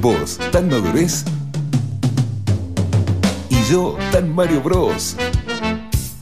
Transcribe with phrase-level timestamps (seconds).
[0.00, 1.24] Vos, tan madurez.
[3.50, 5.14] Y yo, tan Mario Bros.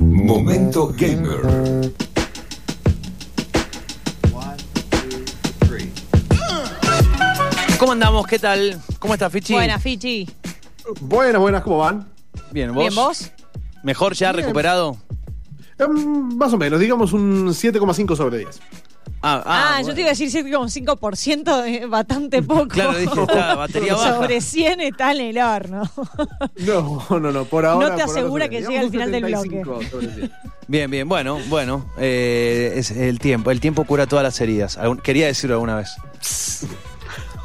[0.00, 1.92] Momento Gamer.
[7.78, 8.26] ¿Cómo andamos?
[8.26, 8.80] ¿Qué tal?
[8.98, 9.52] ¿Cómo está Fichi?
[9.52, 10.28] Buena, Fichi.
[11.00, 12.08] Buenas, buenas, ¿cómo van?
[12.50, 12.82] Bien, ¿vos?
[12.82, 13.30] ¿Bien vos?
[13.84, 14.42] ¿Mejor ya Bien.
[14.44, 14.96] recuperado?
[15.78, 18.60] Em, más o menos, digamos un 7,5 sobre 10.
[19.20, 19.94] Ah, Ah, yo bueno.
[19.96, 22.68] te iba a decir 7,5%, eh, bastante poco.
[22.68, 24.14] Claro, dije, está, batería baja.
[24.14, 25.82] Sobre 100 está en el horno.
[26.64, 27.88] No, no, no, por ahora.
[27.88, 28.68] No te ahora asegura que 10.
[28.68, 30.30] llegue al final del un 75 sobre 10.
[30.68, 31.86] Bien, bien, bueno, bueno.
[31.98, 33.50] eh, es el tiempo.
[33.50, 34.78] El tiempo cura todas las heridas.
[35.02, 35.96] Quería decirlo alguna vez.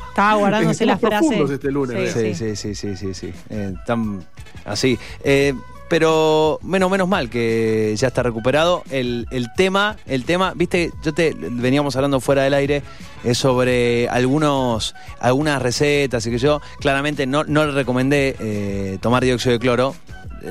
[0.09, 1.27] Estaba guardándose la Estamos frase.
[1.27, 3.33] profundos este lunes, Sí, sí, sí, sí, sí, sí.
[3.49, 4.23] Eh, tan
[4.65, 4.99] así.
[5.23, 5.53] Eh,
[5.93, 8.81] pero menos, menos mal que ya está recuperado.
[8.89, 12.81] El, el tema, el tema, viste, yo te veníamos hablando fuera del aire
[13.23, 19.23] es sobre algunos, algunas recetas y que yo claramente no, no le recomendé eh, tomar
[19.23, 19.95] dióxido de cloro,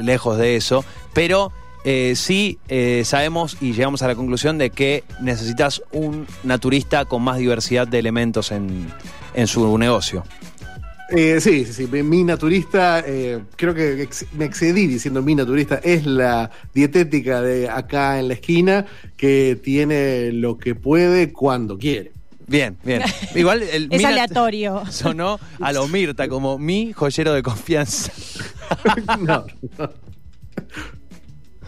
[0.00, 1.50] lejos de eso, pero
[1.84, 7.20] eh, sí eh, sabemos y llegamos a la conclusión de que necesitas un naturista con
[7.20, 8.92] más diversidad de elementos en,
[9.34, 10.22] en su negocio.
[11.14, 11.86] Eh, sí, sí, sí.
[12.02, 17.68] Mi- naturista, eh, creo que ex- me excedí diciendo mi naturista, es la dietética de
[17.68, 22.12] acá en la esquina que tiene lo que puede cuando quiere.
[22.46, 23.02] Bien, bien.
[23.34, 24.83] Igual el Es aleatorio.
[24.90, 28.12] sonó a lo Mirta como mi joyero de confianza.
[29.20, 29.44] no,
[29.78, 29.90] no.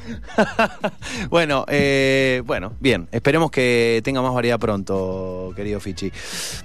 [1.30, 3.08] bueno, eh, bueno, bien.
[3.12, 6.12] Esperemos que tenga más variedad pronto, querido Fichi.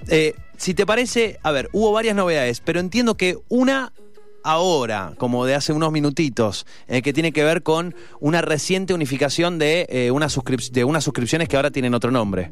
[0.08, 3.94] Eh, si te parece, a ver, hubo varias novedades, pero entiendo que una
[4.44, 9.60] ahora, como de hace unos minutitos, eh, que tiene que ver con una reciente unificación
[9.60, 10.28] de, eh, una
[10.72, 12.52] de unas suscripciones que ahora tienen otro nombre.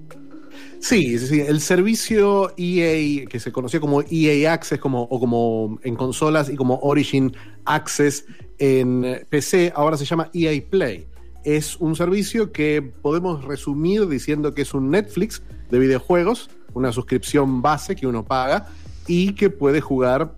[0.79, 1.41] Sí, sí, sí.
[1.41, 6.55] El servicio EA, que se conoció como EA Access como, o como en consolas y
[6.55, 7.33] como Origin
[7.65, 8.25] Access
[8.59, 11.07] en PC, ahora se llama EA Play.
[11.43, 17.61] Es un servicio que podemos resumir diciendo que es un Netflix de videojuegos, una suscripción
[17.61, 18.67] base que uno paga
[19.07, 20.35] y que puede jugar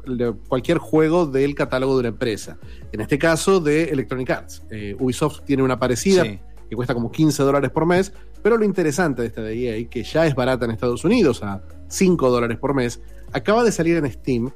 [0.47, 2.57] cualquier juego del catálogo de una empresa.
[2.91, 4.61] En este caso de Electronic Arts.
[4.69, 6.39] Eh, Ubisoft tiene una parecida Sí.
[6.69, 10.03] que cuesta como 15 dólares por mes, pero lo interesante de esta de EA, que
[10.03, 13.01] ya es barata en Estados Unidos a 5 dólares por mes,
[13.31, 14.51] acaba de salir en Steam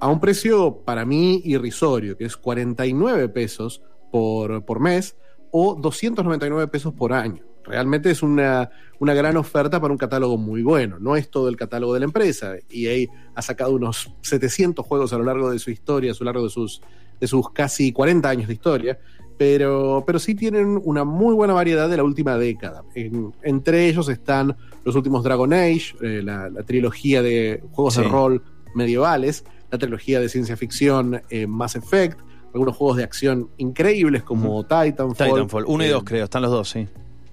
[0.00, 5.16] a un precio para mí irrisorio, que es 49 pesos por, por mes
[5.50, 7.42] o 299 pesos por año.
[7.64, 10.98] Realmente es una, una gran oferta para un catálogo muy bueno.
[10.98, 12.54] No es todo el catálogo de la empresa.
[12.70, 16.44] EA ha sacado unos 700 juegos a lo largo de su historia, a lo largo
[16.44, 16.80] de sus,
[17.20, 18.98] de sus casi 40 años de historia
[19.38, 22.82] pero, pero sí tienen una muy buena variedad de la última década.
[22.94, 28.02] En- entre ellos están los últimos Dragon Age, eh, la, la trilogía de juegos Sí.
[28.02, 28.42] de rol
[28.74, 32.18] medievales, la trilogía de ciencia ficción eh, Mass Effect,
[32.52, 35.28] algunos juegos de acción increíbles como Titanfall.
[35.28, 36.86] Titanfall, uno y Eh, dos creo, están los dos, sí.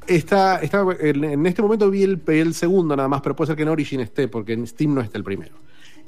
[0.08, 3.56] Está, está, en, en este momento vi el, el segundo nada más, pero puede ser
[3.56, 5.56] que en Origin esté, porque en Steam no está el primero.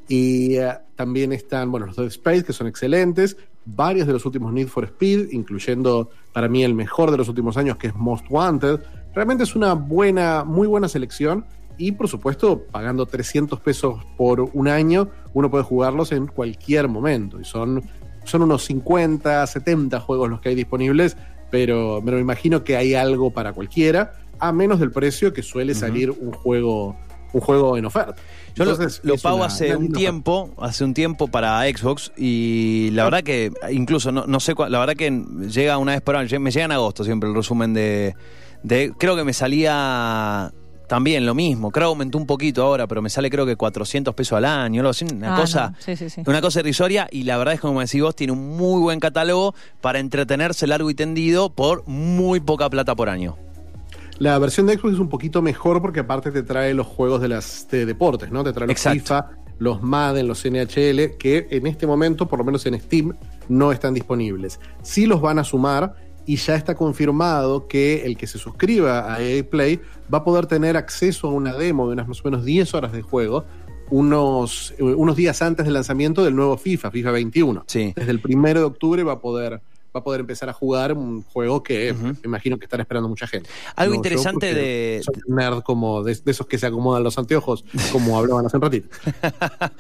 [0.08, 4.54] Y eh, también están, bueno, los Dead Space, que son excelentes, varios de los últimos
[4.54, 8.26] Need for Speed, incluyendo para mí el mejor de los últimos años, que es Most
[8.30, 8.80] Wanted.
[9.14, 11.46] Realmente es una buena, muy buena selección.
[11.78, 17.40] Y por supuesto, pagando 300 pesos por un año, uno puede jugarlos en cualquier momento.
[17.40, 17.84] Y son,
[18.24, 21.18] son unos 50, 70 juegos los que hay disponibles,
[21.52, 26.12] pero me imagino que hay algo para cualquiera, a menos del precio que suele salir
[26.12, 26.96] un juego
[27.34, 28.16] un juego en oferta.
[28.56, 31.62] Yo lo- Entonces, lo, es pago una- hace una un tiempo, hace un tiempo para
[31.64, 35.12] Xbox y la verdad que incluso no, no sé cuál, la verdad que
[35.50, 38.16] llega una vez por año, me llega en agosto siempre el resumen de,
[38.64, 40.52] de creo que me salía
[40.88, 44.16] también lo mismo, creo que aumentó un poquito ahora, pero me sale creo que 400
[44.16, 45.76] pesos al año, algo así, una Ah, cosa no.
[45.80, 46.22] Sí, sí, sí.
[46.26, 49.00] una cosa irrisoria y la verdad es que como decís vos tiene un muy buen
[49.02, 53.38] catálogo para entretenerse largo y tendido por muy poca plata por año.
[54.20, 57.28] La versión de Xbox es un poquito mejor porque aparte te trae los juegos de
[57.28, 58.44] las de deportes, ¿no?
[58.44, 59.00] Te trae los Exacto.
[59.00, 59.30] FIFA,
[59.60, 63.14] los Madden, los NHL, que en este momento, por lo menos en Steam,
[63.48, 64.60] no están disponibles.
[64.82, 69.22] Sí los van a sumar y ya está confirmado que el que se suscriba a
[69.22, 69.80] EA Play
[70.14, 72.92] va a poder tener acceso a una demo de unas más o menos 10 horas
[72.92, 73.46] de juego
[73.90, 77.64] unos, eh, unos días antes del lanzamiento del nuevo FIFA, FIFA 21.
[77.68, 77.94] Sí.
[77.96, 79.62] Desde el primero de octubre va a poder
[79.98, 83.28] va a poder empezar a jugar un juego que me imagino que estará esperando mucha
[83.28, 83.50] gente.
[83.76, 87.04] Algo No, yo interesante de- soy un nerd como de, de esos que se acomodan
[87.04, 88.90] los anteojos, como hablaban hace un ratito.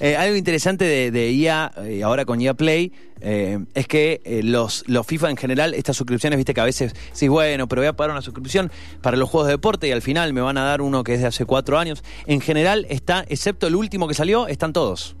[0.00, 4.42] Eh, algo interesante de, de IA, eh, ahora con IA Play, eh, es que eh,
[4.42, 7.86] los, los FIFA en general, estas suscripciones, viste que a veces decís, bueno, pero voy
[7.88, 8.70] a pagar una suscripción
[9.00, 11.20] para los juegos de deporte y al final me van a dar uno que es
[11.20, 12.04] de hace cuatro años.
[12.26, 15.16] En general está, excepto el último que salió, están todos.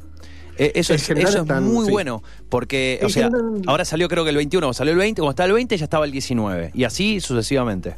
[0.58, 1.92] Eh, eso es, eso es muy sí.
[1.92, 5.30] bueno, porque, o sea, general- ahora salió creo que el 21, salió el 20, como
[5.30, 7.96] estaba el 20 ya estaba el 19, y así sucesivamente.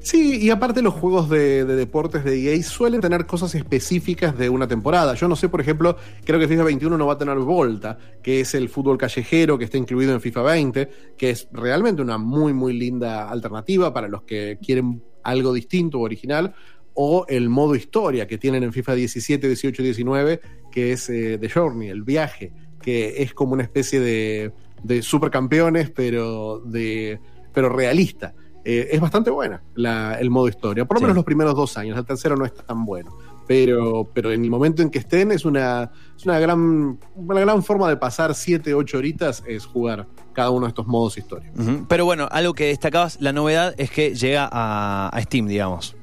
[0.00, 4.48] Sí, y aparte los juegos de, de deportes de EA suelen tener cosas específicas de
[4.48, 5.14] una temporada.
[5.14, 8.40] Yo no sé, por ejemplo, creo que FIFA 21 no va a tener Volta, que
[8.40, 12.54] es el fútbol callejero que está incluido en FIFA 20, que es realmente una muy,
[12.54, 16.54] muy linda alternativa para los que quieren algo distinto o original,
[16.94, 20.40] o el modo historia que tienen en FIFA 17, 18 y 19,
[20.78, 24.52] que es eh, The Journey, el viaje, que es como una especie de,
[24.84, 27.18] de supercampeones, pero, de,
[27.52, 28.32] pero realista.
[28.64, 31.04] Eh, es bastante buena la- el modo historia, por lo Sí.
[31.04, 33.10] menos los primeros dos años, el tercero no está tan bueno.
[33.48, 37.62] Pero, pero en el momento en que estén es una, es una gran, una gran
[37.64, 41.50] forma de pasar 7, 8 horitas es jugar cada uno de estos modos historia.
[41.88, 45.96] Pero bueno, algo que destacabas, la novedad es que llega a, a Steam, digamos.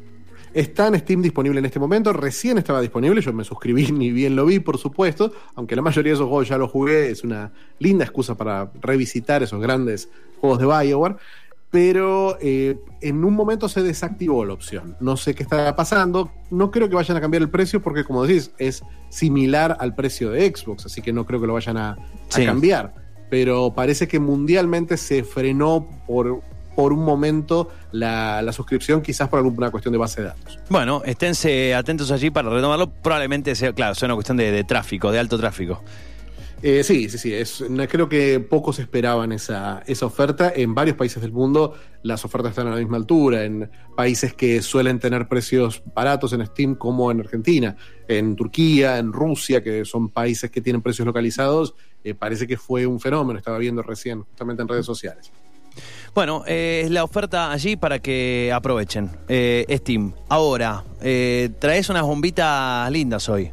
[0.55, 4.37] Está en Steam disponible en este momento, recién estaba disponible, yo me suscribí ni bien
[4.37, 7.51] lo vi, por supuesto, aunque la mayoría de esos juegos ya los jugué, es una
[7.77, 10.07] linda excusa para revisitar esos grandes
[10.39, 11.17] juegos de Bioware,
[11.71, 14.95] pero eh, en un momento se desactivó la opción.
[15.01, 18.25] No sé qué está pasando, no creo que vayan a cambiar el precio porque como
[18.25, 21.97] decís, es similar al precio de Xbox, así que no creo que lo vayan a,
[22.29, 22.95] cambiar,
[23.29, 26.41] pero parece que mundialmente se frenó por...
[26.75, 30.59] Por un momento la, la suscripción, quizás por alguna cuestión de base de datos.
[30.69, 32.89] Bueno, esténse atentos allí para retomarlo.
[32.89, 35.81] Probablemente sea, claro, sea una cuestión de, de tráfico, de alto tráfico.
[36.61, 37.33] Eh, sí, sí, sí.
[37.33, 40.51] Es, creo que pocos esperaban esa, esa oferta.
[40.55, 43.43] En varios países del mundo las ofertas están a la misma altura.
[43.43, 47.75] En países que suelen tener precios baratos en Steam, como en Argentina,
[48.07, 52.87] en Turquía, en Rusia, que son países que tienen precios localizados, eh, parece que fue
[52.87, 53.37] un fenómeno.
[53.37, 55.31] Estaba viendo recién, justamente en redes sociales.
[56.13, 59.09] Bueno, eh, es la oferta allí para que aprovechen.
[59.27, 60.13] Eh, Steam.
[60.29, 63.51] Ahora, eh, traes unas bombitas lindas hoy.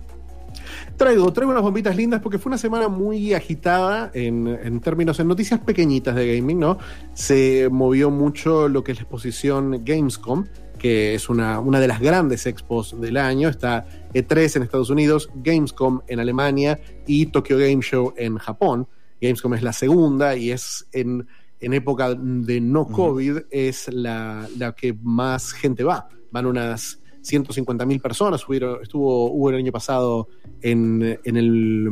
[0.97, 5.27] Traigo, traigo unas bombitas lindas porque fue una semana muy agitada en, en términos, en
[5.27, 6.79] noticias pequeñitas de gaming, ¿no?
[7.15, 10.47] Se movió mucho lo que es la exposición Gamescom,
[10.79, 13.49] que es una, una de las grandes expos del año.
[13.49, 18.87] Está E3 en Estados Unidos, Gamescom en Alemania y Tokyo Game Show en Japón.
[19.21, 21.27] Gamescom es la segunda y es en,
[21.63, 26.09] en época de no COVID, es la, la que más gente va.
[26.31, 28.47] Van unas 150 mil personas.
[28.49, 30.29] Hubieron- estuvo, hubo el año pasado
[30.61, 31.89] en, en el,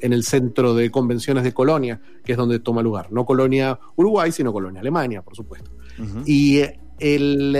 [0.00, 3.10] en el centro de convenciones de Colonia, que es donde toma lugar.
[3.10, 5.70] No Colonia Uruguay, sino Colonia Alemania, por supuesto.
[6.26, 6.58] Y
[7.00, 7.56] el,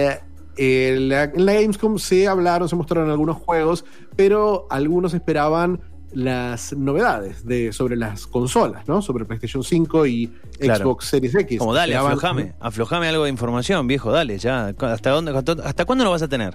[0.57, 3.85] el- en la Gamescom se hablaron, se mostraron algunos juegos,
[4.17, 5.81] pero algunos esperaban
[6.13, 9.03] las novedades de, sobre las consolas, ¿no?
[9.03, 10.85] Sobre PlayStation 5 y Claro.
[10.85, 11.59] Xbox Series X.
[11.59, 14.75] Como dale, aflojame, aflojame algo de información, viejo, dale, ya.
[14.79, 15.33] ¿Hasta dónde,
[15.65, 16.55] hasta cuándo lo vas a tener?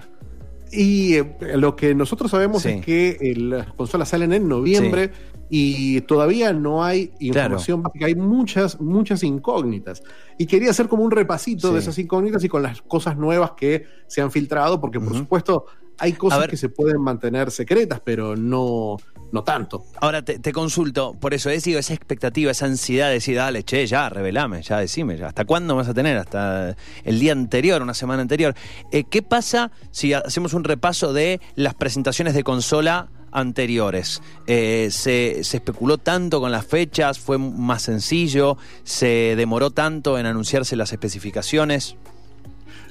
[0.72, 2.70] Y eh, lo que nosotros sabemos Sí.
[2.70, 5.12] es que eh, las consolas salen en noviembre
[5.48, 10.02] y todavía no hay información básica, hay muchas, muchas incógnitas.
[10.36, 11.74] Y quería hacer como un repasito Sí.
[11.74, 15.66] de esas incógnitas y con las cosas nuevas que se han filtrado, porque por supuesto
[15.98, 16.50] hay cosas ver.
[16.50, 18.96] que se pueden mantener secretas, pero no,
[19.32, 19.84] no tanto.
[20.00, 23.62] Ahora te, te consulto, por eso es digo, esa expectativa, esa ansiedad de decir, dale,
[23.62, 25.28] che, ya, revelame, ya decime, ya.
[25.28, 26.16] ¿hasta cuándo vas a tener?
[26.16, 28.54] ¿Hasta el día anterior, una semana anterior?
[28.92, 34.22] Eh, ¿Qué pasa si hacemos un repaso de las presentaciones de consola anteriores?
[34.46, 37.18] Eh, se, se especuló tanto con las fechas?
[37.18, 38.56] ¿Fue más sencillo?
[38.84, 41.96] ¿Se demoró tanto en anunciarse las especificaciones?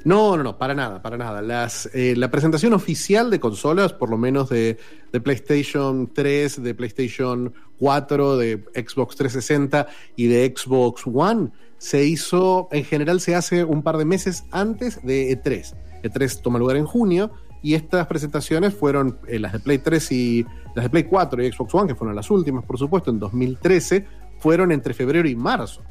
[0.05, 1.41] No, no, no, para nada, para nada.
[1.41, 4.77] Las, eh, la presentación oficial de consolas, por lo menos de,
[5.23, 12.83] PlayStation 3, de PlayStation 4, de Xbox 360 y de Xbox One, se hizo, en
[12.83, 15.73] general se hace un par de meses antes de E3.
[16.03, 17.31] E3 toma lugar en junio
[17.61, 20.45] y estas presentaciones fueron eh, las de Play 3 y
[20.75, 24.05] las de Play 4 y Xbox One, que fueron las últimas, por supuesto, en 2013,
[24.39, 25.81] fueron entre febrero y marzo.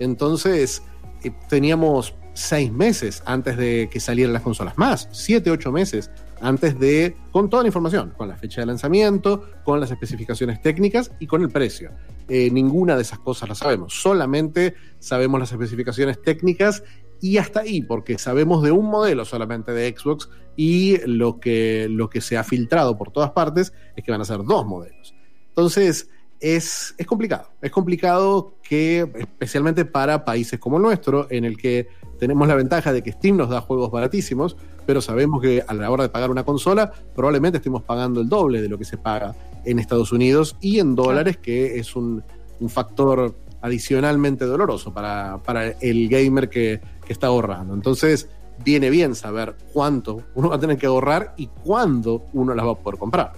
[0.00, 0.82] Entonces,
[1.22, 6.10] eh, teníamos seis meses antes de que salieran las consolas, más, siete, ocho meses
[6.40, 11.12] antes de, con toda la información, con la fecha de lanzamiento, con las especificaciones técnicas
[11.18, 11.90] y con el precio.
[12.28, 16.82] Eh, ninguna de esas cosas la sabemos, solamente sabemos las especificaciones técnicas
[17.20, 22.08] y hasta ahí, porque sabemos de un modelo solamente de Xbox y lo que, lo
[22.08, 25.14] que se ha filtrado por todas partes es que van a ser dos modelos.
[25.48, 26.08] Entonces,
[26.40, 27.48] es, es complicado.
[27.60, 32.92] Es complicado que, especialmente para países como el nuestro, en el que tenemos la ventaja
[32.92, 34.56] de que Steam nos da juegos baratísimos,
[34.86, 38.60] pero sabemos que a la hora de pagar una consola, probablemente estemos pagando el doble
[38.60, 42.22] de lo que se paga en Estados Unidos y en dólares, que es un,
[42.60, 47.74] un factor adicionalmente doloroso para, para el gamer que, que está ahorrando.
[47.74, 48.28] Entonces,
[48.64, 52.72] viene bien saber cuánto uno va a tener que ahorrar y cuándo uno las va
[52.72, 53.32] a poder comprar.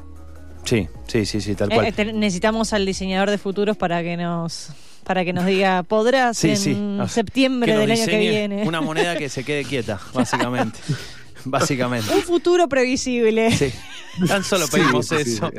[0.64, 1.86] Sí, sí, sí, sí, tal Eh, cual.
[1.86, 4.70] eh, te- necesitamos al diseñador de futuros para que nos
[5.04, 6.78] para que nos diga, ¿podrás Sí, en sí.
[7.08, 8.62] Septiembre del año que viene?
[8.68, 10.78] Una moneda que se quede quieta, básicamente.
[11.44, 12.14] básicamente.
[12.14, 13.50] Un futuro previsible.
[13.50, 13.72] Sí.
[14.28, 15.32] Tan solo pedimos sí, sí.
[15.32, 15.50] eso.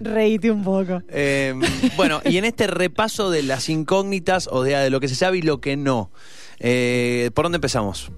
[0.00, 1.02] Reíte un poco.
[1.08, 1.54] Eh,
[1.96, 5.38] bueno, y en este repaso de las incógnitas, o sea, de lo que se sabe
[5.38, 6.10] y lo que no,
[6.58, 8.10] eh, ¿por dónde empezamos?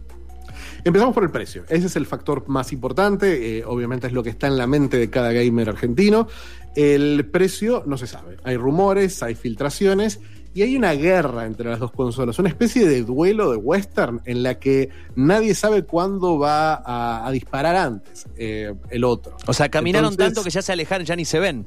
[0.84, 1.64] Empezamos por el precio.
[1.68, 3.58] Ese es el factor más importante.
[3.58, 6.26] eh, obviamente es lo que está en la mente de cada gamer argentino.
[6.74, 8.38] El precio no se sabe.
[8.42, 10.20] Hay rumores, hay filtraciones
[10.54, 12.38] y hay una guerra entre las dos consolas.
[12.38, 17.30] Una especie de duelo de western en la que nadie sabe cuándo va a, a
[17.30, 19.36] disparar antes eh, el otro.
[19.46, 21.66] O sea, caminaron Entonces- tanto que ya se alejaron, ya ni se ven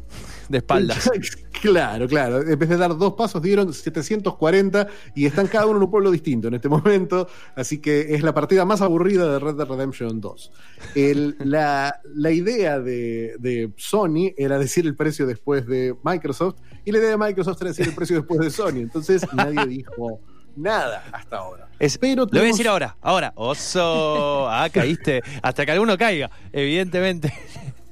[0.49, 1.09] de espaldas.
[1.61, 2.41] Claro, claro.
[2.47, 6.11] En vez de dar dos pasos, dieron 740 y están cada uno en un pueblo
[6.11, 7.27] distinto en este momento.
[7.55, 10.51] Así que es la partida más aburrida de Red Dead Redemption 2.
[10.95, 16.91] El- la, la idea de, de Sony era decir el precio después de Microsoft y
[16.91, 18.74] la idea de Microsoft era decir el precio después de Sony.
[18.81, 20.19] Entonces nadie dijo
[20.55, 21.67] nada hasta ahora.
[21.79, 23.33] Es- Pero lo voy a decir ahora, ahora.
[23.35, 25.21] Oso, ah, caíste.
[25.41, 27.33] Hasta que alguno caiga, evidentemente.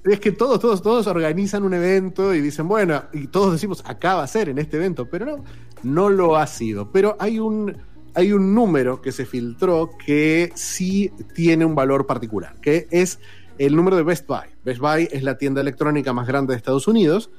[0.06, 4.16] Es que todos, todos, todos organizan un evento y dicen, bueno, y todos decimos, acá
[4.16, 5.44] va a ser en este evento, pero no,
[5.84, 6.92] no lo ha sido.
[6.92, 7.78] Pero hay un,
[8.13, 13.20] hay un número que se filtró que sí tiene un valor particular, que es
[13.58, 14.48] el número de Best Buy.
[14.66, 17.30] Best Buy es la tienda electrónica más grande de Estados Unidos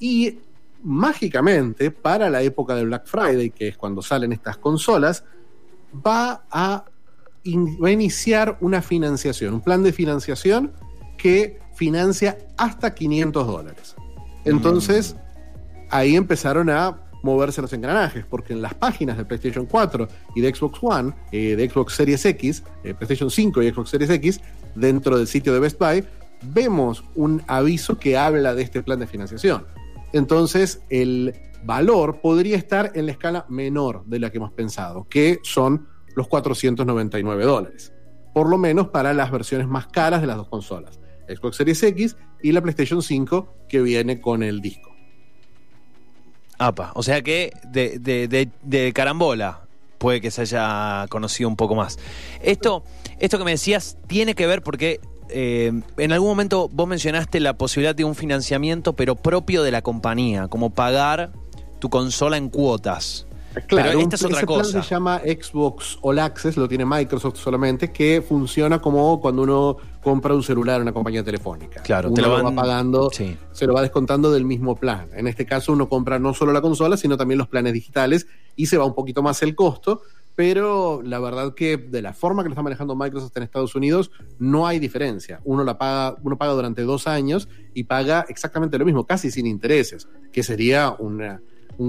[0.00, 0.38] y
[0.82, 5.24] mágicamente para la época del Black Friday, que es cuando salen estas consolas,
[6.06, 6.84] va a,
[7.44, 10.72] in- va a iniciar una financiación, un plan de financiación
[11.16, 13.94] que financia hasta 500 dólares.
[14.44, 15.16] Entonces,
[15.90, 20.54] ahí empezaron a moverse los engranajes, porque en las páginas de PlayStation 4 y de
[20.54, 24.40] Xbox One, eh, de Xbox Series X, eh, PlayStation 5 y Xbox Series X,
[24.76, 26.04] dentro del sitio de Best Buy,
[26.42, 29.64] vemos un aviso que habla de este plan de financiación.
[30.12, 31.34] Entonces, el
[31.64, 36.28] valor podría estar en la escala menor de la que hemos pensado, que son los
[36.28, 37.92] 499 dólares.
[38.32, 42.16] Por lo menos para las versiones más caras de las dos consolas, Xbox Series X
[42.42, 44.90] y la PlayStation 5 que viene con el disco.
[46.58, 49.62] Apa, o sea que de, de- carambola
[49.98, 51.98] puede que se haya conocido un poco más.
[52.42, 52.82] Esto,
[53.20, 55.00] esto que me decías tiene que ver porque
[55.30, 59.82] eh, en algún momento vos mencionaste la posibilidad de un financiamiento, pero propio de la
[59.82, 61.32] compañía, como pagar
[61.78, 63.26] tu consola en cuotas.
[63.68, 64.82] Pero esta es otra ese plan cosa.
[64.82, 70.34] se llama Xbox All Access, lo tiene Microsoft solamente, que funciona como cuando uno compra
[70.34, 71.82] un celular en una compañía telefónica.
[71.82, 73.36] Claro, uno te lo va pagando, Sí.
[73.52, 75.08] se lo va descontando del mismo plan.
[75.14, 78.66] En este caso uno compra no solo la consola, sino también los planes digitales y
[78.66, 80.02] se va un poquito más el costo.
[80.38, 84.12] Pero la verdad que de la forma que lo está manejando Microsoft en Estados Unidos,
[84.38, 85.40] no hay diferencia.
[85.42, 89.48] Uno la paga, uno paga durante dos años y paga exactamente lo mismo, casi sin
[89.48, 91.40] intereses, que sería un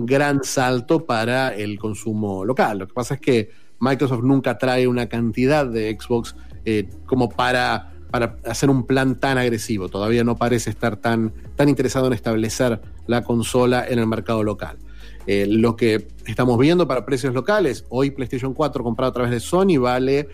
[0.07, 2.79] gran salto para el consumo local.
[2.79, 7.93] Lo que pasa es que Microsoft nunca trae una cantidad de Xbox eh, como para,
[8.09, 9.89] para hacer un plan tan agresivo.
[9.89, 14.79] Todavía no parece estar tan, tan interesado en establecer la consola en el mercado local.
[15.31, 19.39] Eh, lo que estamos viendo para precios locales, hoy PlayStation 4 comprado a través de
[19.39, 20.27] Sony vale,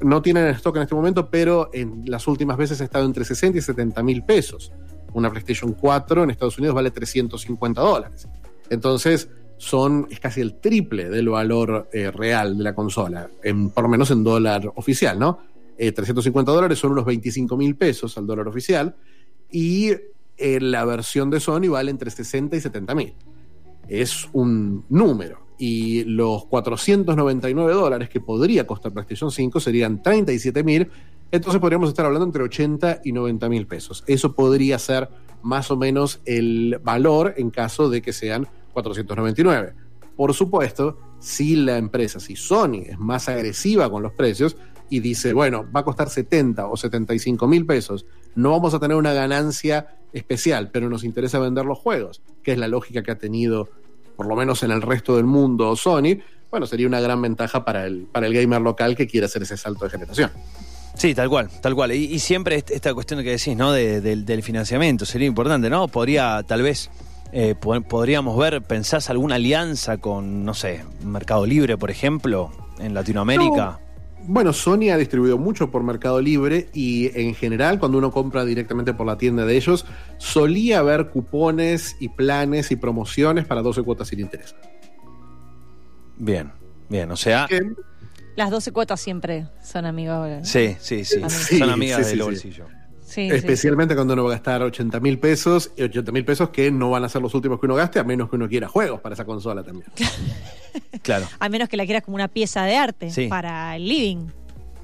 [0.00, 3.26] no tienen en stock en este momento, pero en las últimas veces ha estado entre
[3.26, 4.72] 60 y 70 mil pesos.
[5.12, 8.26] Una PlayStation 4 en Estados Unidos vale 350 dólares.
[8.70, 13.28] Entonces, son, es casi el triple del valor eh, real de la consola,
[13.74, 15.40] por lo menos en dólar oficial, ¿no?
[15.76, 18.96] Eh, 350 dólares son unos 25 mil pesos al dólar oficial
[19.50, 19.90] y
[20.38, 23.14] eh, la versión de Sony vale entre 60 y 70 mil.
[23.92, 25.42] Es un número.
[25.58, 30.90] Y los 499 dólares que podría costar PlayStation 5 serían 37 mil.
[31.30, 34.02] Entonces podríamos estar hablando entre 80 y 90 mil pesos.
[34.06, 35.10] Eso podría ser
[35.42, 39.74] más o menos el valor en caso de que sean 499.
[40.16, 44.56] Por supuesto, si la empresa, si Sony es más agresiva con los precios
[44.88, 48.96] y dice, bueno, va a costar 70 o 75 mil pesos, no vamos a tener
[48.96, 53.18] una ganancia especial, pero nos interesa vender los juegos, que es la lógica que ha
[53.18, 53.68] tenido,
[54.16, 56.18] por lo menos en el resto del mundo, Sony,
[56.50, 59.56] bueno, sería una gran ventaja para el, para el gamer local que quiere hacer ese
[59.56, 60.30] salto de generación.
[60.94, 61.92] Sí, tal cual, tal cual.
[61.92, 63.72] Y, y siempre est- esta cuestión que decís, ¿no?
[63.72, 65.88] De- del, del financiamiento sería importante, ¿no?
[65.88, 66.90] Podría, tal vez,
[67.32, 72.92] eh, po- podríamos ver, ¿pensás alguna alianza con, no sé, Mercado Libre, por ejemplo, en
[72.92, 73.80] Latinoamérica?
[74.26, 78.94] Bueno, Sony ha distribuido mucho por Mercado Libre y en general cuando uno compra directamente
[78.94, 79.84] por la tienda de ellos,
[80.18, 84.54] solía haber cupones y planes y promociones para 12 cuotas sin interés.
[86.16, 86.52] Bien,
[86.88, 87.48] bien, o sea,
[88.36, 90.48] Las 12 cuotas siempre son amigables.
[90.48, 92.52] sí, sí, sí, Sí, son amigas sí, del sí,
[93.12, 93.20] sí.
[93.22, 93.34] bolsillo.
[93.34, 96.50] Sí, sí, Especialmente cuando uno va a gastar 80 mil pesos, y 80 mil pesos
[96.50, 98.68] que no van a ser los últimos que uno gaste, a menos que uno quiera
[98.68, 99.86] juegos para esa consola también.
[101.02, 101.26] Claro.
[101.38, 103.26] A menos que la quieras como una pieza de arte Sí.
[103.28, 104.26] para el living.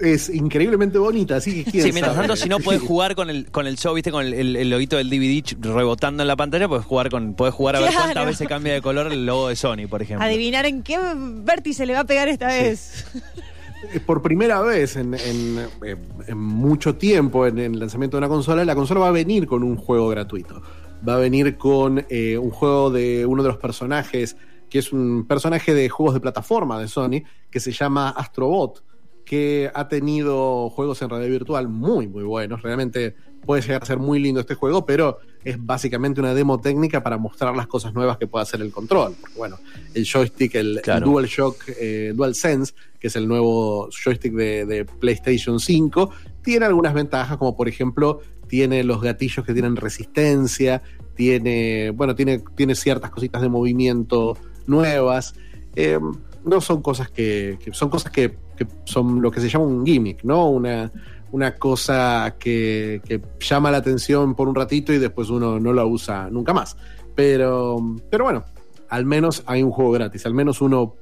[0.01, 3.51] Es increíblemente bonita, así que quién Sí, mientras tanto, si no podés jugar con el,
[3.51, 6.69] con el show, viste, con el, el, el loguito del DVD rebotando en la pantalla,
[6.69, 8.05] podés jugar con, podés jugar a ver Claro.
[8.05, 10.25] cuántas veces cambia de color el logo de Sony, por ejemplo.
[10.25, 13.07] Adivinar en qué vértice le va a pegar esta vez.
[13.93, 18.29] Eh, por primera vez en, en, eh, en mucho tiempo en el lanzamiento de una
[18.29, 20.63] consola, la consola va a venir con un juego gratuito.
[21.07, 24.37] Va a venir con eh, un juego de uno de los personajes,
[24.69, 28.83] que es un personaje de juegos de plataforma de Sony, que se llama Astrobot,
[29.25, 32.63] que ha tenido juegos en realidad virtual muy, muy buenos.
[32.63, 33.15] Realmente
[33.47, 35.19] puede llegar a ser muy lindo este juego, pero
[35.51, 39.15] es básicamente una demo técnica para mostrar las cosas nuevas que puede hacer el control.
[39.21, 39.59] Porque, bueno,
[39.95, 41.07] el joystick, el, el Claro.
[41.07, 46.11] DualShock, eh, DualSense, que es el nuevo joystick de, de PlayStation 5,
[46.43, 50.83] tiene algunas ventajas, como por ejemplo, tiene los gatillos que tienen resistencia,
[51.15, 54.37] tiene, bueno, tiene, tiene ciertas cositas de movimiento
[54.67, 55.35] nuevas.
[55.77, 55.99] Eh,
[56.45, 59.85] no son cosas que, que- son cosas que, que son lo que se llama un
[59.85, 60.49] gimmick, ¿no?
[60.49, 60.91] Una,
[61.33, 65.85] una cosa que, que llama la atención por un ratito y después uno no la
[65.85, 66.77] usa nunca más.
[67.15, 67.77] Pero,
[68.11, 68.45] pero bueno,
[68.89, 70.95] al menos hay un juego gratis, al menos uno,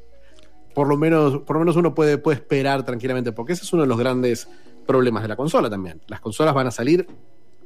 [0.75, 3.83] por lo menos, por lo menos uno puede, puede esperar tranquilamente, porque ese es uno
[3.83, 4.49] de los grandes
[4.87, 6.01] problemas de la consola también.
[6.07, 7.07] Las consolas van a salir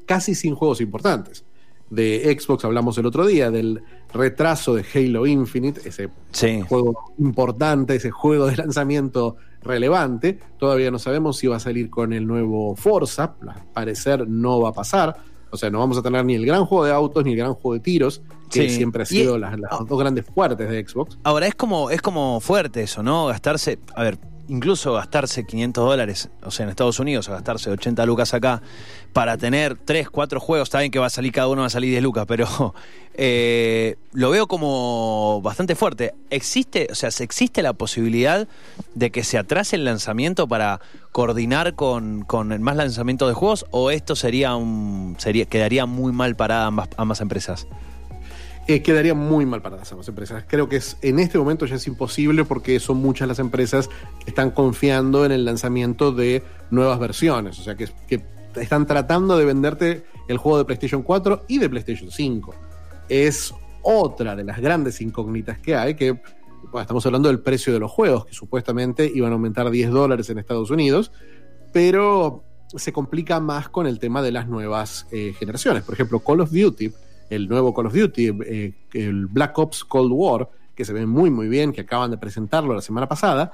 [0.06, 1.44] casi sin juegos importantes.
[1.90, 6.60] De Xbox hablamos el otro día, del retraso de Halo Infinite, ese Sí.
[6.68, 10.38] juego importante, ese juego de lanzamiento relevante.
[10.58, 14.70] Todavía no sabemos si va a salir con el nuevo Forza, al parecer no va
[14.70, 15.16] a pasar.
[15.52, 17.54] O sea, no vamos a tener ni el gran juego de autos ni el gran
[17.54, 18.76] juego de tiros, que Sí.
[18.76, 19.84] siempre ha Y- sido las, las ah.
[19.88, 21.18] dos grandes fuertes de Xbox.
[21.24, 23.26] Ahora, es como, es como fuerte eso, ¿no?
[23.26, 24.18] Gastarse, a ver,
[24.50, 28.60] incluso gastarse 500 dólares, o sea, en Estados Unidos, o gastarse 80 lucas acá,
[29.12, 31.70] para tener 3, 4 juegos, está bien que va a salir cada uno, va a
[31.70, 32.74] salir 10 lucas, pero
[33.14, 36.14] eh, lo veo como bastante fuerte.
[36.30, 38.48] ¿Existe, o sea, existe la posibilidad
[38.94, 40.80] de que se atrase el lanzamiento para
[41.12, 46.34] coordinar con, con más lanzamiento de juegos, o esto sería un, sería, quedaría muy mal
[46.34, 47.68] para ambas, ambas empresas?
[48.70, 50.44] Eh, quedaría muy mal para las ambas empresas.
[50.46, 53.88] Creo que es, en este momento ya es imposible porque son muchas las empresas
[54.22, 57.58] que están confiando en el lanzamiento de nuevas versiones.
[57.58, 57.88] O sea, que,
[58.54, 62.54] están tratando de venderte el juego de PlayStation 4 y de PlayStation 5.
[63.08, 63.52] Es
[63.82, 66.20] otra de las grandes incógnitas que hay, que
[66.80, 70.38] estamos hablando del precio de los juegos, que supuestamente iban a aumentar 10 dólares en
[70.38, 71.10] Estados Unidos,
[71.72, 72.44] pero
[72.76, 75.82] se complica más con el tema de las nuevas eh, generaciones.
[75.82, 76.92] Por ejemplo, Call of Duty,
[77.30, 81.30] el nuevo Call of Duty, eh, el Black Ops Cold War, que se ve muy
[81.30, 83.52] muy bien, que acaban de presentarlo la semana pasada,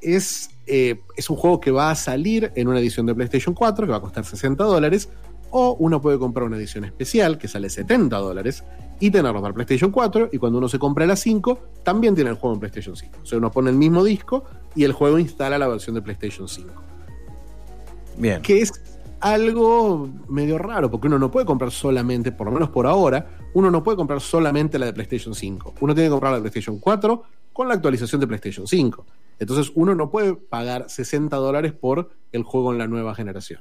[0.00, 3.86] es, eh, es un juego que va a salir en una edición de PlayStation 4,
[3.86, 5.08] que va a costar 60 dólares,
[5.50, 8.64] o uno puede comprar una edición especial que sale 70 dólares
[9.00, 12.36] y tenerlo para PlayStation 4, y cuando uno se compra la 5, también tiene el
[12.36, 13.18] juego en PlayStation 5.
[13.22, 16.48] O sea, uno pone el mismo disco y el juego instala la versión de PlayStation
[16.48, 16.68] 5
[18.18, 18.42] Bien.
[18.42, 18.72] que es
[19.20, 23.70] algo medio raro, porque uno no puede comprar solamente, por lo menos por ahora, uno
[23.70, 25.74] no puede comprar solamente la de PlayStation 5.
[25.80, 29.06] Uno tiene que comprar la de PlayStation 4 con la actualización de PlayStation 5.
[29.38, 33.60] Entonces uno no puede pagar 60 dólares por el juego en la nueva generación.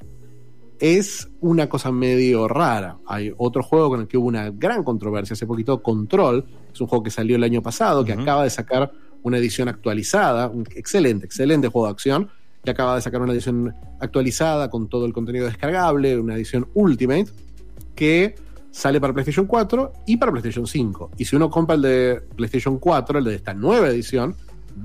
[0.80, 2.98] Es una cosa medio rara.
[3.08, 6.88] Hay otro juego con el que hubo una gran controversia hace poquito, Control, es un
[6.88, 8.92] juego que salió el año pasado, que acaba de sacar
[9.24, 12.30] una edición actualizada, un excelente, excelente juego de acción,
[12.68, 17.28] que acaba de sacar una edición actualizada con todo el contenido descargable, una edición Ultimate,
[17.96, 18.36] que
[18.72, 21.12] sale para PlayStation 4 y para PlayStation 5.
[21.18, 24.36] Y si uno compra el de PlayStation 4, el de esta nueva edición,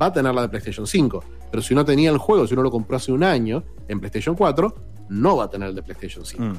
[0.00, 1.24] va a tener la de PlayStation 5.
[1.50, 4.36] Pero si uno tenía el juego, si uno lo compró hace un año en PlayStation
[4.36, 4.74] 4,
[5.08, 6.40] no va a tener el de PlayStation 5.
[6.40, 6.52] Mm.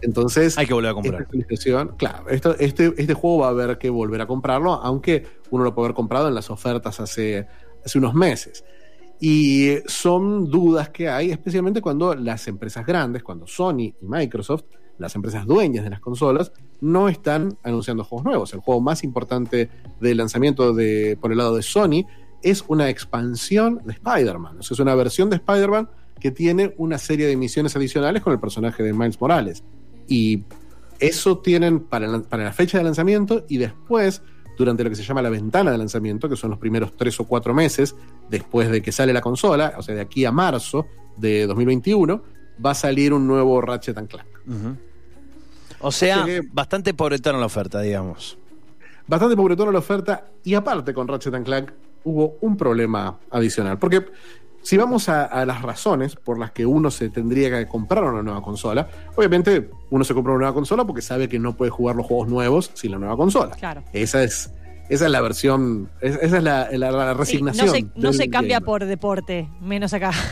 [0.00, 1.22] Entonces, Hay que volver a esta comprar.
[1.24, 5.62] actualización, claro, esto- este, este juego va a haber que volver a comprarlo, aunque uno
[5.62, 7.46] lo puede haber comprado en las ofertas hace,
[7.84, 8.64] hace unos meses.
[9.20, 14.64] Y son dudas que hay, especialmente cuando las empresas grandes, cuando Sony y Microsoft,
[14.98, 18.54] las empresas dueñas de las consolas, no están anunciando juegos nuevos.
[18.54, 22.06] El juego más importante del lanzamiento de, por el lado de Sony
[22.42, 24.58] es una expansión de Spider-Man.
[24.58, 28.32] O sea, es una versión de Spider-Man que tiene una serie de misiones adicionales con
[28.32, 29.64] el personaje de Miles Morales.
[30.08, 30.44] Y
[30.98, 34.22] eso tienen para para la fecha de lanzamiento y después,
[34.60, 37.24] durante lo que se llama la ventana de lanzamiento, que son los primeros tres o
[37.24, 37.96] cuatro meses
[38.28, 42.22] después de que sale la consola, o sea, de aquí a marzo de 2021,
[42.64, 44.26] va a salir un nuevo Ratchet and Clank.
[45.80, 46.46] O sea, Sí.
[46.52, 48.36] bastante pobretona la oferta, digamos.
[49.06, 51.70] Bastante pobretona la oferta y aparte con Ratchet and Clank
[52.04, 54.04] hubo un problema adicional, porque
[54.62, 58.22] Si vamos a, a las razones por las que uno se tendría que comprar una
[58.22, 61.96] nueva consola, obviamente uno se compra una nueva consola porque sabe que no puede jugar
[61.96, 63.52] los juegos nuevos sin la nueva consola.
[63.56, 63.82] Claro.
[63.92, 64.52] Esa es,
[64.90, 67.66] esa es la versión, es- esa es la, la- la Sí, resignación.
[67.66, 68.66] no se, no del se cambia gamer.
[68.66, 70.12] por deporte, menos acá.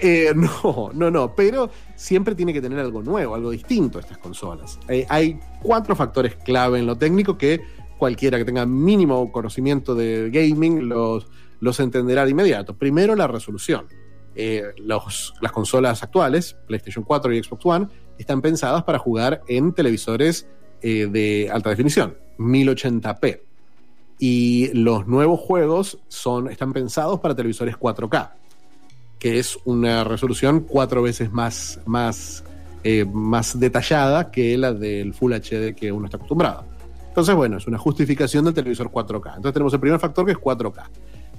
[0.00, 4.78] Eh, no, no, no, pero siempre tiene que tener algo nuevo, algo distinto estas consolas.
[4.88, 7.60] Eh, hay cuatro factores clave en lo técnico que
[7.98, 11.26] cualquiera que tenga mínimo conocimiento de gaming los,
[11.62, 12.76] los entenderá de inmediato.
[12.76, 13.86] Primero, la resolución.
[14.34, 17.86] Eh, las consolas actuales, PlayStation 4 y Xbox One,
[18.18, 20.48] están pensadas para jugar en televisores
[20.82, 23.42] eh, de alta definición, 1080p.
[24.18, 28.32] Y los nuevos juegos son, están pensados para televisores 4K
[29.22, 32.42] que es una resolución cuatro veces más, más,
[32.82, 36.64] eh, más detallada que la del Full HD que uno está acostumbrado.
[37.06, 39.36] Entonces, bueno, es una justificación del televisor 4K.
[39.36, 40.88] Entonces tenemos el primer factor que es 4K.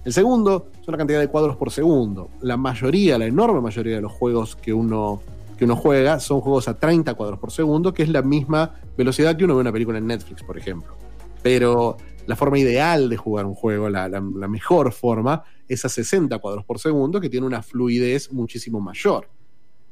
[0.06, 2.30] El segundo son la cantidad de cuadros por segundo.
[2.42, 5.22] La mayoría, la enorme mayoría de los juegos que uno,
[5.58, 9.38] que uno juega son juegos a 30 cuadros por segundo, que es la misma velocidad
[9.38, 10.96] que uno ve una película en Netflix, por ejemplo.
[11.42, 16.66] Pero la forma ideal de jugar un juego, la mejor forma, es a 60 cuadros
[16.66, 19.30] por segundo, que tiene una fluidez muchísimo mayor.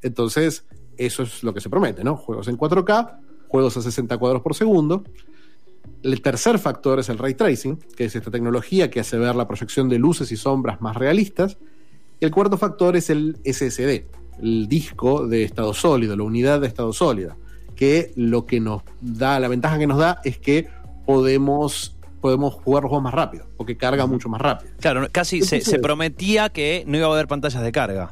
[0.02, 0.66] Entonces,
[0.98, 2.18] eso es lo que se promete, ¿no?
[2.18, 5.04] Juegos en 4K, juegos a 60 cuadros por segundo.
[6.04, 9.48] El tercer factor es el ray tracing, que es esta tecnología que hace ver la
[9.48, 11.58] proyección de luces y sombras más realistas.
[12.20, 14.06] El cuarto factor es el SSD,
[14.42, 17.38] el disco de estado sólido, la unidad de estado sólida,
[17.76, 20.68] que lo que nos da, la ventaja que nos da es que
[21.06, 24.74] podemos, podemos jugar los juegos más rápido, porque carga mucho más rápido.
[24.80, 28.12] Claro, casi se, se prometía que no iba a haber pantallas de carga.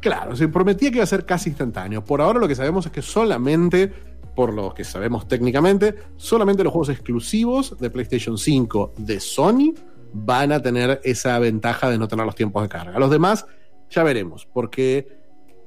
[0.00, 2.04] Claro, se prometía que iba a ser casi instantáneo.
[2.04, 3.92] Por ahora lo que sabemos es que solamente,
[4.36, 9.74] por lo que sabemos técnicamente, solamente los juegos exclusivos de PlayStation 5 de Sony
[10.12, 12.98] van a tener esa ventaja de no tener los tiempos de carga.
[12.98, 13.46] Los demás
[13.90, 15.08] ya veremos, porque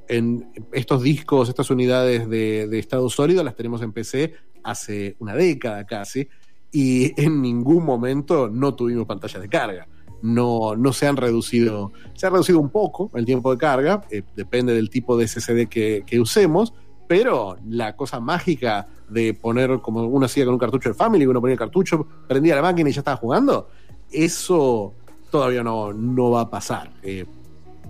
[0.07, 5.85] en estos discos, estas unidades de, estado sólido las tenemos en PC hace una década
[5.85, 6.29] casi,
[6.71, 9.87] y en ningún momento no tuvimos pantallas de carga.
[10.21, 14.21] No, no se han reducido, se ha reducido un poco el tiempo de carga, eh,
[14.35, 16.73] depende del tipo de SSD que usemos,
[17.09, 21.41] pero la cosa mágica de poner como uno hacía con un cartucho de Family, uno
[21.41, 23.67] ponía el cartucho, prendía la máquina y ya estaba jugando,
[24.11, 24.93] eso
[25.31, 26.91] todavía no, no va a pasar.
[27.01, 27.25] Eh,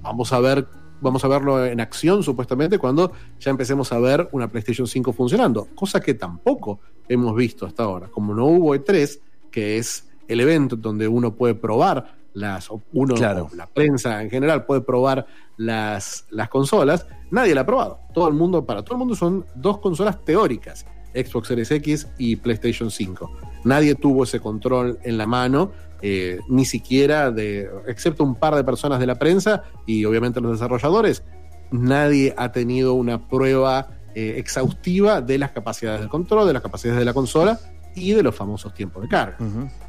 [0.01, 0.65] vamos a ver,
[1.01, 5.67] vamos a verlo en acción supuestamente cuando ya empecemos a ver una PlayStation 5 funcionando,
[5.75, 6.79] cosa que tampoco
[7.09, 8.07] hemos visto hasta ahora.
[8.07, 9.19] Como no hubo E3,
[9.51, 13.49] que es el evento donde uno puede probar las, uno, Claro.
[13.55, 15.25] la prensa en general puede probar
[15.57, 17.99] las, las consolas, nadie la ha probado.
[18.13, 22.35] Todo el mundo, para todo el mundo son dos consolas teóricas, Xbox Series X y
[22.35, 23.31] PlayStation 5.
[23.63, 28.63] Nadie tuvo ese control en la mano, eh, ni siquiera de, excepto un par de
[28.63, 31.23] personas de la prensa y obviamente los desarrolladores,
[31.71, 36.99] nadie ha tenido una prueba eh, exhaustiva de las capacidades del control, de las capacidades
[36.99, 37.59] de la consola
[37.95, 39.37] y de los famosos tiempos de carga.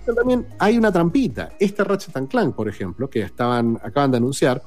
[0.04, 1.50] Pero también hay una trampita.
[1.58, 4.62] Este Ratchet and Clank, por ejemplo, que estaban, acaban de anunciar,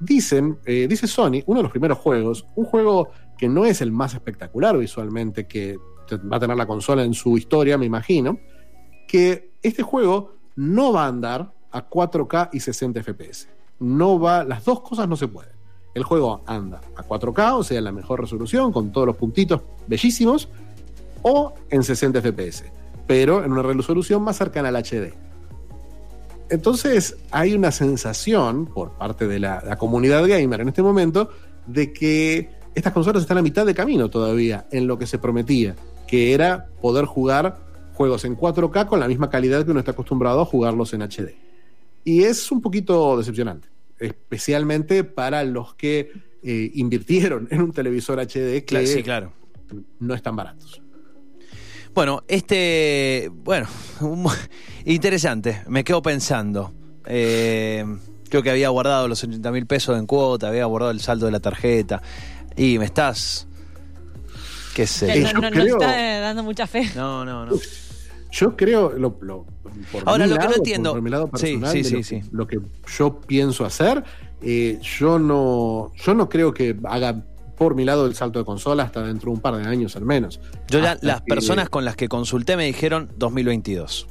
[0.00, 3.92] dicen, eh, dice Sony, uno de los primeros juegos, un juego que no es el
[3.92, 5.78] más espectacular visualmente que
[6.18, 8.38] va a tener la consola en su historia, me imagino,
[9.06, 13.48] que este juego no va a andar a 4K y 60 FPS.
[13.78, 15.52] No va, las dos cosas no se pueden.
[15.94, 19.62] El juego anda a 4K, o sea, en la mejor resolución, con todos los puntitos
[19.86, 20.48] bellísimos,
[21.22, 22.64] o en 60 FPS,
[23.06, 25.12] pero en una resolución más cercana al HD.
[26.48, 31.30] Entonces hay una sensación por parte de la, la comunidad gamer en este momento
[31.66, 35.76] de que estas consolas están a mitad de camino todavía en lo que se prometía,
[36.06, 37.58] que era poder jugar
[37.94, 41.34] juegos en 4K con la misma calidad que uno está acostumbrado a jugarlos en HD.
[42.04, 46.10] Y es un poquito decepcionante, especialmente para los que
[46.42, 49.32] eh, invirtieron en un televisor HD que Claro, sí, claro.
[49.98, 50.80] no están baratos.
[51.94, 53.30] Bueno, este.
[53.32, 53.66] Bueno,
[54.00, 54.28] un-
[54.84, 55.62] interesante.
[55.68, 56.72] Me quedo pensando.
[57.06, 57.84] Eh,
[58.28, 61.32] creo que había guardado los 80 mil pesos en cuota, había guardado el saldo de
[61.32, 62.00] la tarjeta.
[62.56, 63.46] Y me estás.
[64.74, 65.20] ¿Qué sé?
[65.20, 66.88] No, no- no creo- está eh, dando mucha fe.
[66.94, 67.52] No, no, no.
[68.32, 69.44] Yo creo, lo, lo-
[69.90, 71.94] por Ahora, mi lo que no entiendo- por mi lado Sí, personal, sí, de sí,
[71.96, 72.20] lo, sí.
[72.20, 72.58] Que, lo que
[72.96, 74.04] yo pienso hacer,
[74.42, 77.24] eh, yo no, yo no creo que haga
[77.60, 80.06] por mi lado el salto de consola hasta dentro de un par de años al
[80.06, 80.40] menos.
[80.70, 84.06] Yo ya, Hasta las que- personas con las que consulté me dijeron 2022.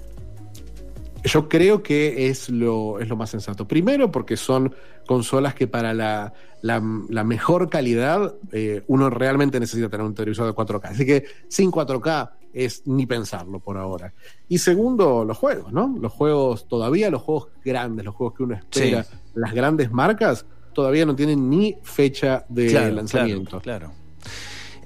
[1.24, 3.68] Yo creo que es lo, es lo más sensato.
[3.68, 4.76] Primero, porque son
[5.08, 6.32] consolas que para la,
[6.62, 10.82] la- la mejor calidad eh, uno realmente necesita tener un televisor de 4K.
[10.92, 14.14] Así que sin 4K es ni pensarlo por ahora.
[14.48, 15.98] Y segundo, los juegos, ¿no?
[16.00, 19.16] Los juegos, todavía los juegos grandes, los juegos que uno espera, Sí.
[19.34, 23.60] las grandes marcas, todavía no tienen ni fecha de Claro, lanzamiento.
[23.60, 24.00] Claro, claro.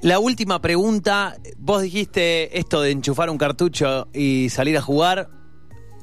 [0.01, 5.29] La última pregunta, vos dijiste esto de enchufar un cartucho y salir a jugar,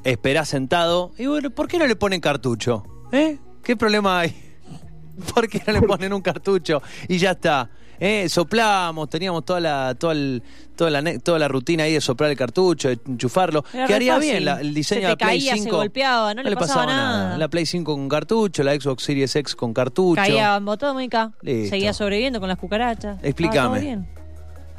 [0.03, 2.83] esperás sentado, y bueno, ¿por qué no le ponen cartucho?
[3.11, 3.37] ¿Eh?
[3.63, 4.35] ¿Qué problema hay?
[5.35, 7.69] ¿Por qué no le ponen un cartucho y ya está?
[8.03, 8.27] ¿Eh?
[8.29, 10.41] Soplamos, teníamos toda la, toda, el-
[10.75, 13.63] toda, la, toda la rutina ahí de soplar el cartucho, de enchufarlo.
[13.71, 14.31] Era Quedaría fácil.
[14.31, 15.75] bien la- el diseño Se de la Play caía, se 5.
[15.77, 17.37] golpeaba, no le pasaba nada.
[17.37, 20.15] La Play 5 con cartucho, la Xbox Series X con cartucho.
[20.19, 21.69] Caía botómica, Listo.
[21.69, 23.19] seguía sobreviviendo con las cucarachas.
[23.21, 24.03] Explícame.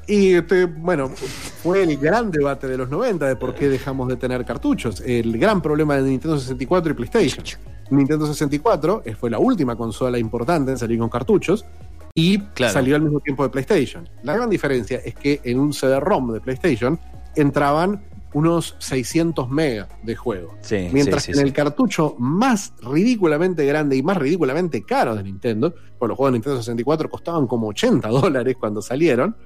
[0.09, 1.09] Y este, bueno,
[1.63, 5.01] fue el gran debate de los 90 de por qué dejamos de tener cartuchos.
[5.07, 7.45] El gran problema de Nintendo 64 y PlayStation.
[7.91, 11.65] Nintendo 64 eh, fue la última consola importante en salir con cartuchos
[12.14, 12.72] y Claro.
[12.72, 14.09] salió al mismo tiempo de PlayStation.
[14.22, 16.98] La gran diferencia es que en un CD-ROM de PlayStation
[17.37, 20.57] entraban unos 600 megas de juego.
[20.62, 25.14] Sí, Mientras sí, que sí, en el cartucho más ridículamente grande y más ridículamente caro
[25.14, 29.37] de Nintendo, porque los juegos de Nintendo 64 costaban como 80 dólares cuando salieron,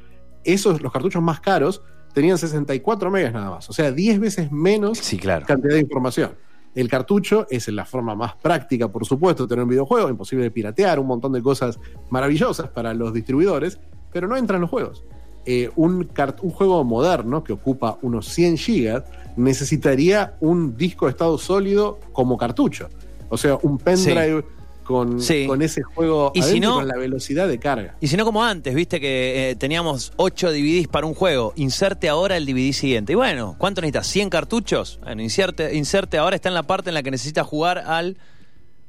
[0.44, 1.82] esos, los cartuchos más caros,
[2.14, 3.68] tenían 64 megas nada más.
[3.68, 5.44] O sea, 10 veces menos claro.
[5.46, 6.30] cantidad de información.
[6.76, 10.50] El cartucho es la forma más práctica, por supuesto, de tener un videojuego, imposible de
[10.50, 13.80] piratear, un montón de cosas maravillosas para los distribuidores,
[14.12, 15.02] pero no entran los juegos.
[15.46, 16.06] Eh, un,
[16.52, 19.04] juego moderno que ocupa unos 100 gigas
[19.36, 22.90] necesitaría un disco de estado sólido como cartucho.
[23.30, 24.44] O sea, un pendrive
[24.86, 25.46] con, Sí.
[25.46, 27.96] con ese juego Y si no- con la velocidad de carga.
[28.00, 32.08] Y si no como antes, viste que eh, teníamos 8 DVDs para un juego, inserte
[32.08, 33.12] ahora el DVD siguiente.
[33.12, 34.06] Y bueno, ¿cuánto necesitas?
[34.14, 34.98] ¿100 cartuchos?
[35.02, 38.16] Bueno, inserte, inserte ahora está en la parte en la que necesita jugar al...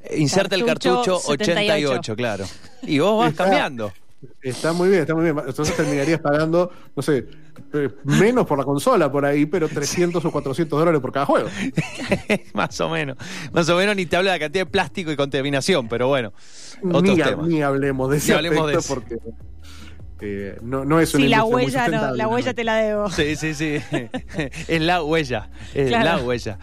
[0.02, 2.46] eh, Inserte el Cartucho cartucho 88, 78, claro.
[2.84, 3.92] Y vos vas Está- cambiando.
[4.42, 5.38] Está muy bien, está muy bien.
[5.46, 7.26] Entonces terminarías pagando, no sé,
[8.04, 11.50] menos por la consola por ahí, pero 300 o 400 dólares por cada juego.
[12.54, 13.18] más o menos.
[13.52, 16.34] Más o menos ni te habla de la cantidad de plástico y contaminación, pero bueno.
[16.84, 17.48] Otros Ni, temas.
[17.48, 19.38] ni hablemos de ese Ni hablemos de aspecto porque
[20.22, 23.10] eh, no, no es una Sí, la huella, no, la huella te la debo.
[23.12, 23.78] Sí, sí, sí.
[24.68, 25.50] es la huella.
[25.74, 26.06] Es Claro.
[26.06, 26.58] la huella.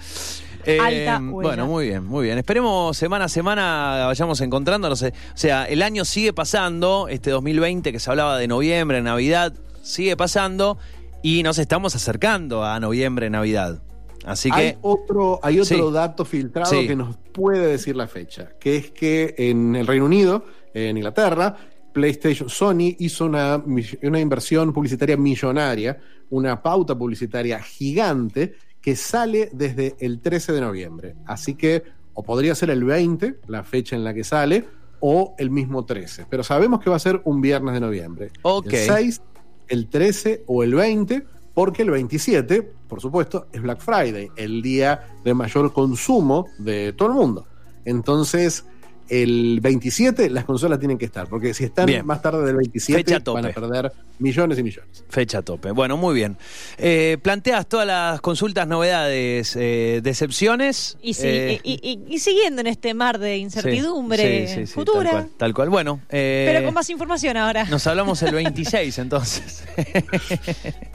[0.66, 1.30] Eh, Alta huella.
[1.30, 2.38] Bueno, muy bien, muy bien.
[2.38, 5.02] Esperemos semana a semana vayamos encontrándonos.
[5.02, 9.52] eh, O sea, el año sigue pasando, este 2020 que se hablaba de noviembre, Navidad,
[9.84, 10.78] sigue pasando
[11.22, 13.80] y nos estamos acercando a noviembre, Navidad.
[14.24, 15.92] Así Hay que, otro, hay otro Sí.
[15.94, 16.86] dato filtrado Sí.
[16.86, 21.56] que nos puede decir la fecha, que es que en el Reino Unido, en Inglaterra,
[21.92, 23.62] PlayStation, Sony hizo una,
[24.02, 25.98] una inversión publicitaria millonaria,
[26.30, 31.14] una pauta publicitaria gigante que sale desde el 13 de noviembre.
[31.26, 31.82] Así que
[32.14, 34.64] o podría ser el 20, la fecha en la que sale,
[35.00, 36.26] o el mismo 13.
[36.30, 38.30] Pero sabemos que va a ser un viernes de noviembre.
[38.42, 38.72] Ok.
[38.72, 39.20] El 6,
[39.68, 41.24] el 13 o el 20,
[41.54, 47.08] porque el 27, por supuesto, es Black Friday, el día de mayor consumo de todo
[47.08, 47.46] el mundo.
[47.84, 48.64] Entonces,
[49.08, 52.06] el 27 las consolas tienen que estar, porque si están Bien.
[52.06, 53.42] más tarde del 27 Fecha tope.
[53.42, 55.04] van a perder millones y millones.
[55.08, 55.70] fecha tope.
[55.72, 56.36] Bueno, muy bien.
[56.78, 60.96] Eh, planteas todas las consultas, novedades, eh, decepciones.
[61.02, 64.72] Y, si- eh, y, y- y siguiendo en este mar de incertidumbre sí, sí, sí,
[64.72, 65.70] futura, Tal cual, tal cual.
[65.70, 67.64] Bueno, eh, pero con más información ahora.
[67.64, 69.64] Nos hablamos el 26 entonces.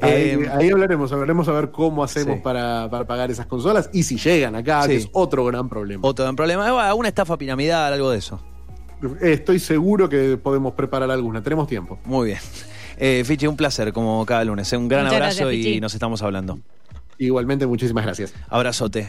[0.00, 2.40] Ahí, Eh, ahí hablaremos, hablaremos a ver cómo hacemos sí.
[2.42, 4.88] para, para pagar esas consolas y si llegan acá, Sí.
[4.88, 6.06] que es otro gran problema.
[6.06, 6.70] otro gran problema.
[6.72, 8.40] Bueno, Una estafa piramidal, algo de eso.
[9.20, 11.98] Estoy seguro que podemos preparar alguna, tenemos tiempo.
[12.04, 12.38] Muy bien.
[12.98, 14.72] Eh, Fichi, un placer como cada lunes.
[14.74, 16.60] Un gran Muchas abrazo gracias, y nos estamos hablando.
[17.18, 18.32] Igualmente, muchísimas gracias.
[18.48, 19.08] Abrazote.